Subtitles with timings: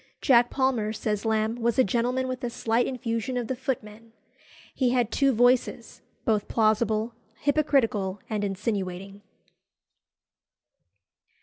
[0.19, 4.13] "Jack Palmer," says Lamb, "was a gentleman with a slight infusion of the footman."
[4.73, 9.21] He had two voices, both plausible, hypocritical, and insinuating.